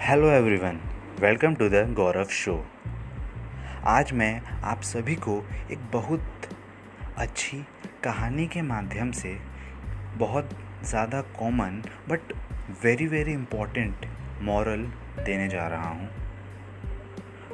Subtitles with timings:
[0.00, 0.78] Hello everyone
[1.20, 2.52] welcome to the Gaurav show
[3.86, 5.34] आज मैं आप सभी को
[5.70, 6.46] एक बहुत
[7.18, 7.56] अच्छी
[8.04, 9.36] कहानी के माध्यम से
[10.16, 10.50] बहुत
[10.84, 12.32] ज़्यादा common but
[12.84, 14.06] very very important
[14.42, 14.84] moral
[15.24, 16.08] देने जा रहा हूँ।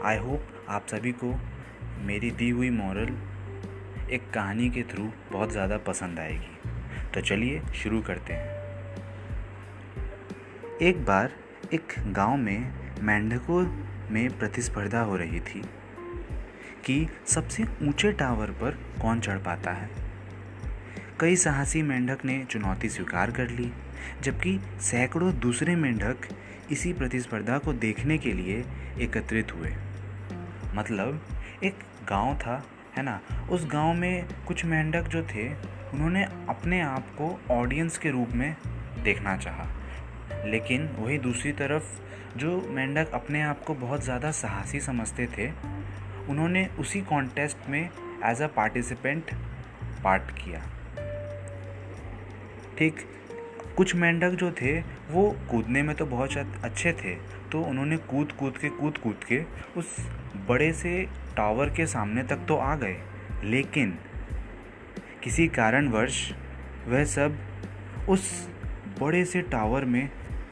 [0.05, 1.35] आई होप आप सभी को
[2.07, 3.17] मेरी दी हुई मॉरल
[4.11, 8.55] एक कहानी के थ्रू बहुत ज़्यादा पसंद आएगी। तो चलिए शुरू करते हैं।
[10.83, 11.33] एक बार
[11.75, 15.63] एक गाँव में मेंढकों में प्रतिस्पर्धा हो रही थी
[16.85, 18.71] कि सबसे ऊँचे टावर पर
[19.03, 19.91] कौन चढ़ पाता है।
[21.21, 23.73] कई साहसी मेंढक ने चुनौती स्वीकार कर ली,
[24.23, 26.17] जबकि सैकड़ों दूसरे मेंढक
[26.71, 28.65] इसी प्रतिस्पर्धा को देखने के लिए
[28.99, 29.75] एकत्रित हुए।
[30.75, 31.23] मतलब
[31.65, 31.75] एक
[32.09, 33.21] गाँव था, है ना?
[33.51, 35.55] उस गाँव में कुछ मेंढक जो थे,
[35.95, 38.57] उन्होंने अपने आप को ऑडियंस के रूप में
[39.03, 39.76] देखना चाहा।
[40.47, 41.85] लेकिन वही दूसरी तरफ़,
[42.37, 45.51] जो मेंढक अपने आप को बहुत ज़्यादा साहसी समझते थे,
[46.29, 47.89] उन्होंने उसी कॉन्टेस्ट में
[48.25, 49.31] एज अ पार्टिसिपेंट
[50.05, 50.63] पार्ट किया।
[52.79, 53.01] ठीक,
[53.77, 54.79] कुछ मेंढक जो थे,
[55.11, 57.15] वो कूदने में तो बहुत अच्छे थे
[57.53, 59.43] तो उन्होंने कूद कूद के, कूद कूद के
[59.77, 59.97] उस
[60.49, 61.03] बड़े से
[61.37, 62.97] टावर के सामने तक तो आ गए,
[63.45, 63.97] लेकिन
[65.23, 66.19] किसी कारणवश
[66.89, 67.37] वह सब
[68.09, 68.49] उस
[69.01, 70.09] बड़े से टावर में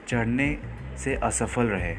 [0.09, 0.59] चढ़ने
[0.99, 1.97] से असफल रहे।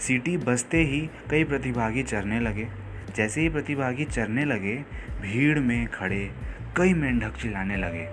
[0.00, 2.68] सीटी बसते ही कई प्रतिभागी चढ़ने लगे।
[3.16, 4.84] जैसे ही प्रतिभागी चढ़ने लगे,
[5.20, 6.30] भीड़ में खड़े
[6.76, 8.04] कई मेंढक चिल्लाने लगे।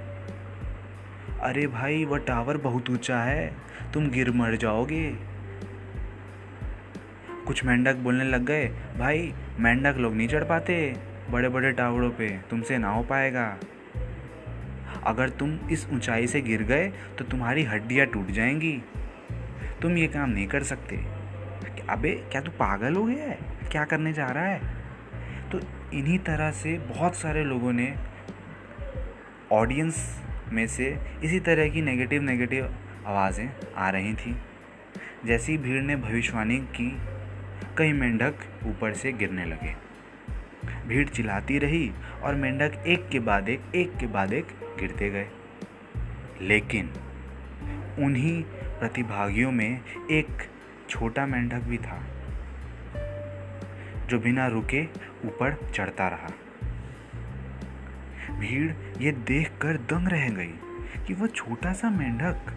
[1.42, 3.54] अरे भाई, वह टावर बहुत ऊँचा है,
[3.94, 5.16] तुम गिर मर जाओगे।
[7.48, 10.96] कुछ मेंढक बोलने लग गए, भाई, मेंढक लोग नहीं चढ़ पाते।
[11.30, 13.58] बड़े बड़े टावरों पे तुमसे ना हो पाएगा।
[15.04, 18.82] अगर तुम इस ऊंचाई से गिर गए तो तुम्हारी हड्डियाँ टूट जाएँगी।
[19.82, 20.98] तुम ये काम नहीं कर सकते।
[21.90, 23.40] अबे, क्या तू पागल हो गया है?
[23.72, 24.62] क्या करने जा रहा है?
[25.50, 25.60] तो
[25.94, 27.96] इन्हीं तरह से बहुत सारे लोगों ने
[29.52, 32.76] ऑडियंस में से इसी तरह की नेगेटिव नेगेटिव
[33.06, 34.36] आवाज़ें आ रही थी।
[35.26, 36.98] जैसी भीड़ ने भविष्यवाणी की,
[37.78, 38.34] कई मेंढक
[38.66, 39.76] ऊपर से गिरने लगे।
[40.88, 41.92] भीड़ चिल्लाती रही
[42.24, 44.48] और मेंढक एक के बाद एक एक के बाद एक
[44.80, 45.28] गिरते गए।
[46.42, 46.90] लेकिन
[48.00, 48.44] उन्हीं
[48.80, 50.28] प्रतिभागियों में एक
[50.90, 52.02] छोटा मेंढक भी था,
[54.08, 54.84] जो बिना रुके
[55.26, 56.30] ऊपर चढ़ता रहा।
[58.40, 58.72] भीड़
[59.02, 60.54] ये देखकर दंग रह गई
[61.06, 62.54] कि वह छोटा सा मेंढक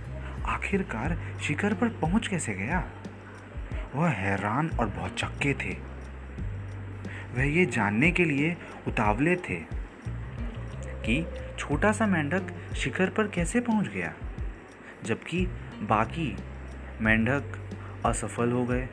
[0.47, 2.85] आखिरकार शिखर पर पहुँच कैसे गया।
[3.95, 5.77] वह हैरान और बहुत चक्के थे।
[7.35, 8.57] वह ये जानने के लिए
[8.89, 9.57] उतावले थे
[11.07, 11.25] कि
[11.59, 14.13] छोटा सा मेंढक शिखर पर कैसे पहुँच गया?
[15.05, 15.47] जबकि
[15.83, 16.37] बाकी
[17.01, 17.59] मेंढक
[18.07, 18.89] असफल हो गए।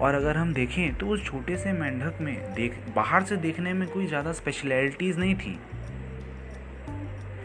[0.00, 3.88] और अगर हम देखें तो उस छोटे से मेंढक में देख, बाहर से देखने में
[3.88, 5.58] कोई ज़्यादा स्पेशलिटीज़ नहीं थी।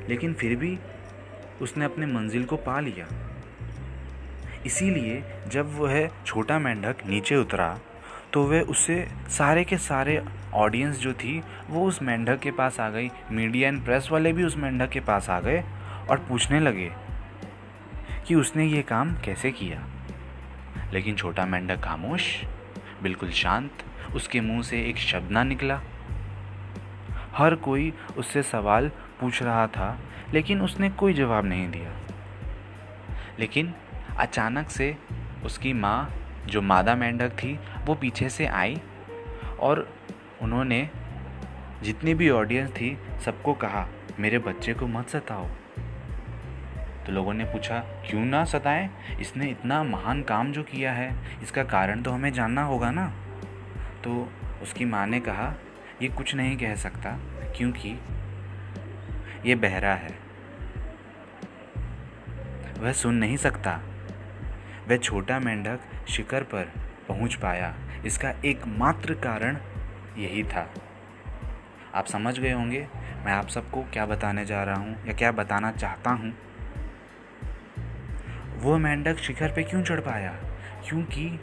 [0.10, 0.78] लेकिन फिर भी
[1.62, 3.08] उसने अपने मंजिल को पा लिया।
[4.66, 7.80] इसीलिए जब वह छोटा मेंढक नीचे उतरा
[8.36, 12.90] तो वह उससे सारे के सारे ऑडियंस जो थी, वो उस मेंढक के पास आ
[12.90, 15.64] गई। मीडिया एंड प्रेस वाले भी उस मेंढक के पास आ गए
[16.10, 16.92] और पूछने लगे
[18.28, 19.88] कि उसने ये काम कैसे किया।
[20.94, 22.44] लेकिन छोटा मेंढक खामोश,
[23.04, 23.72] बिल्कुल शांत,
[24.16, 25.82] उसके मुँह से एक शब्द ना निकला।
[27.34, 30.00] हर कोई उससे सवाल पूछ रहा था,
[30.34, 31.92] लेकिन उसने कोई जवाब नहीं दिया।
[33.40, 33.74] लेकिन
[34.18, 34.98] अचानक से
[35.46, 36.14] उसकी माँ
[36.48, 38.82] जो मादा मेंढक थी, वो पीछे से आई
[39.60, 39.90] और
[40.42, 40.90] उन्होंने
[41.84, 43.88] जितनी भी ऑडियंस थी, सबको कहा,
[44.20, 45.48] मेरे बच्चे को मत सताओ।
[47.06, 48.90] तो लोगों ने पूछा, क्यों ना सताएँ?
[49.20, 53.08] इसने इतना महान काम जो किया है, इसका कारण तो हमें जानना होगा ना?
[54.04, 55.54] तो उसकी माँ ने कहा,
[56.02, 57.20] ये कुछ नहीं कह सकता,
[57.58, 58.00] क्योंकि
[59.46, 60.18] ये बहरा है।
[62.80, 63.80] वह सुन नहीं सकता।
[64.88, 66.72] वह छोटा मेंढक शिखर पर
[67.08, 67.76] पहुँच पाया।
[68.06, 69.58] इसका एकमात्र कारण
[70.18, 70.74] यही था।
[71.96, 72.88] आप समझ गए होंगे
[73.26, 76.34] मैं आप सबको क्या बताने जा रहा हूँ या क्या बताना चाहता हूँ।
[78.56, 80.32] वो मेंढक शिखर पे क्यों चढ़ पाया?
[80.88, 81.40] क्योंकि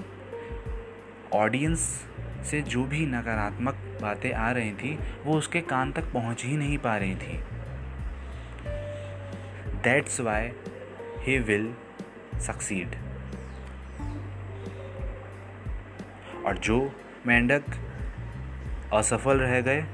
[1.32, 2.08] ऑडियंस
[2.50, 6.78] से जो भी नकारात्मक बातें आ रही थी, वो उसके कान तक पहुँच ही नहीं
[6.78, 7.40] पा रही थी।
[9.84, 10.52] That's why
[11.20, 11.74] he will
[12.40, 13.01] succeed
[16.46, 16.92] और जो
[17.26, 17.64] मेंढक
[18.94, 19.84] असफल रह गए,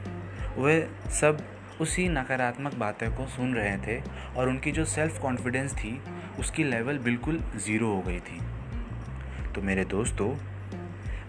[0.58, 1.38] वे सब
[1.80, 4.02] उसी नकारात्मक बातें को सुन रहे थे
[4.36, 6.00] और उनकी जो सेल्फ कॉन्फिडेंस थी,
[6.38, 8.40] उसकी लेवल बिल्कुल ज़ीरो हो गई थी।
[9.54, 10.36] तो मेरे दोस्तों,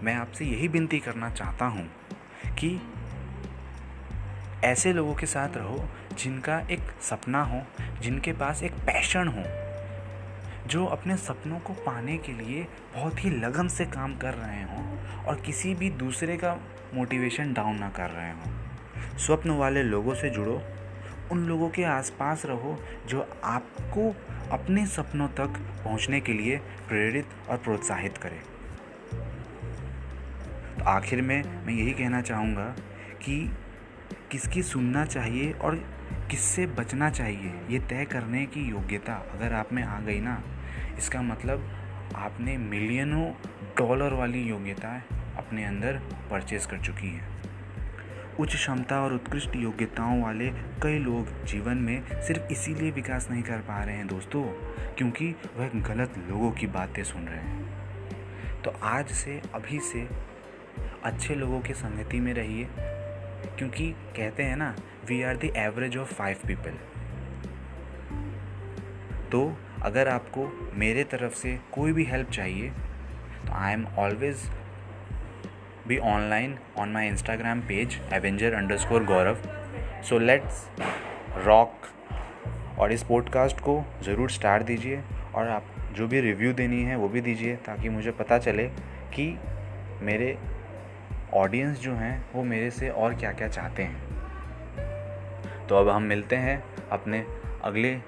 [0.02, 1.90] मैं आपसे यही विनती करना चाहता हूँ
[2.58, 2.82] कि
[4.64, 5.88] ऐसे लोगों के साथ रहो
[6.18, 7.62] जिनका एक सपना हो,
[8.00, 9.69] जिनके पास एक पैशन हो।
[10.66, 15.24] जो अपने सपनों को पाने के लिए बहुत ही लगन से काम कर रहे हों
[15.24, 16.58] और किसी भी दूसरे का
[16.94, 20.62] मोटिवेशन डाउन ना कर रहे हों। स्वप्न वाले लोगों से जुड़ो,
[21.32, 22.76] उन लोगों के आसपास रहो
[23.06, 24.16] जो आपको
[24.50, 26.56] अपने सपनों तक पहुँचने के लिए
[26.88, 28.40] प्रेरित और प्रोत्साहित करें।
[30.78, 32.74] तो आखिर में मैं यही कहना चाहूँगा
[33.22, 33.50] कि
[34.30, 35.99] किसकी सुनना चाहिए और
[36.30, 37.52] किससे बचना चाहिए?
[37.70, 40.42] ये तय करने की योग्यता अगर आप में आ गई ना,
[40.98, 41.70] इसका मतलब
[42.16, 43.24] आपने मिलियनों
[43.78, 44.94] डॉलर वाली योग्यता
[45.38, 46.00] अपने अंदर
[46.30, 47.28] परचेज कर चुकी है।
[48.40, 50.48] उच्च क्षमता और उत्कृष्ट योग्यताओं वाले
[50.82, 54.42] कई लोग जीवन में सिर्फ़ इसीलिए विकास नहीं कर पा रहे हैं दोस्तों,
[54.94, 60.08] क्योंकि वह गलत लोगों की बातें सुन रहे हैं। तो आज से, अभी से
[61.04, 62.68] अच्छे लोगों की संगति में रहिए,
[63.58, 64.74] क्योंकि कहते हैं ना
[65.08, 66.70] we are the average of five people
[69.32, 72.70] तो अगर आपको मेरे तरफ़ से कोई भी हेल्प चाहिए
[73.46, 74.36] तो I am always
[75.88, 79.38] be online on my Instagram page avenger underscore Gaurav
[80.02, 80.70] so let's
[81.36, 81.72] rock
[82.78, 85.02] और इस पॉडकास्ट को ज़रूर स्टार दीजिए
[85.34, 88.64] और आप जो भी रिव्यू देनी है, वो भी दीजिए ताकि मुझे पता चले
[89.14, 89.38] कि
[90.02, 90.38] मेरे
[91.34, 94.09] ऑडियंस जो हैं, वो मेरे से और क्या क्या चाहते हैं।
[95.70, 97.26] तो अब हम मिलते हैं अपने
[97.64, 97.98] अगले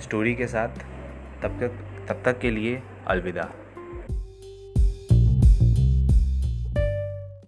[0.00, 0.68] स्टोरी के साथ।
[1.42, 1.68] तब तक
[2.08, 3.48] तब तक के लिए अलविदा।